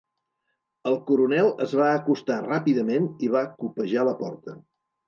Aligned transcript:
El 0.91 0.97
coronel 1.09 1.51
es 1.67 1.77
va 1.81 1.91
acostar 1.99 2.41
ràpidament 2.49 3.09
i 3.29 3.35
va 3.39 3.47
copejar 3.63 4.09
la 4.11 4.21
porta. 4.25 4.63